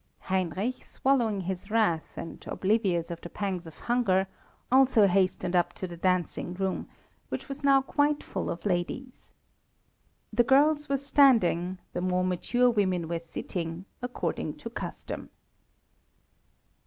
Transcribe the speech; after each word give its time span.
Heinrich, 0.21 0.83
swallowing 0.83 1.41
his 1.41 1.69
wrath, 1.69 2.17
and 2.17 2.43
oblivious 2.47 3.11
of 3.11 3.21
the 3.21 3.29
pangs 3.29 3.67
of 3.67 3.75
hunger, 3.77 4.25
also 4.71 5.05
hastened 5.05 5.55
up 5.55 5.73
to 5.73 5.85
the 5.85 5.95
dancing 5.95 6.55
room, 6.55 6.89
which 7.29 7.47
was 7.47 7.63
now 7.63 7.83
quite 7.83 8.23
full 8.23 8.49
of 8.49 8.65
ladies. 8.65 9.35
The 10.33 10.43
girls 10.43 10.89
were 10.89 10.97
standing, 10.97 11.77
the 11.93 12.01
more 12.01 12.23
mature 12.23 12.71
women 12.71 13.07
were 13.07 13.19
sitting, 13.19 13.85
according 14.01 14.57
to 14.57 14.71
custom. 14.71 15.29